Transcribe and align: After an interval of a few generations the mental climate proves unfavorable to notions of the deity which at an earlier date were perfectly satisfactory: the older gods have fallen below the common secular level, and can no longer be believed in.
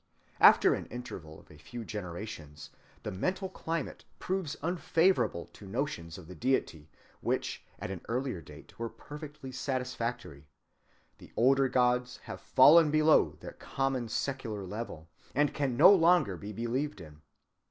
After 0.39 0.73
an 0.73 0.87
interval 0.87 1.39
of 1.39 1.51
a 1.51 1.59
few 1.59 1.85
generations 1.85 2.71
the 3.03 3.11
mental 3.11 3.49
climate 3.49 4.03
proves 4.17 4.57
unfavorable 4.63 5.45
to 5.53 5.67
notions 5.67 6.17
of 6.17 6.27
the 6.27 6.33
deity 6.33 6.89
which 7.19 7.63
at 7.77 7.91
an 7.91 8.01
earlier 8.09 8.41
date 8.41 8.79
were 8.79 8.89
perfectly 8.89 9.51
satisfactory: 9.51 10.47
the 11.19 11.31
older 11.37 11.69
gods 11.69 12.17
have 12.23 12.41
fallen 12.41 12.89
below 12.89 13.37
the 13.41 13.51
common 13.53 14.09
secular 14.09 14.65
level, 14.65 15.07
and 15.35 15.53
can 15.53 15.77
no 15.77 15.93
longer 15.93 16.35
be 16.35 16.51
believed 16.51 16.99
in. 16.99 17.21